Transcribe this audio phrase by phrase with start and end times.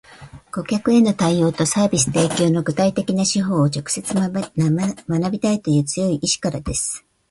[0.51, 7.05] 顧客への対応とサービス提供の具体的な手法を直接学びたいという強い意志からです